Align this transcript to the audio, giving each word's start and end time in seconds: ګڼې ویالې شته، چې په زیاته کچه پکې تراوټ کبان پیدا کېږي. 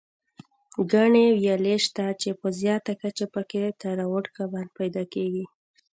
ګڼې 0.91 1.25
ویالې 1.39 1.75
شته، 1.85 2.05
چې 2.21 2.29
په 2.39 2.47
زیاته 2.59 2.93
کچه 3.01 3.25
پکې 3.33 3.63
تراوټ 3.81 4.25
کبان 4.37 4.67
پیدا 4.77 5.03
کېږي. 5.13 5.45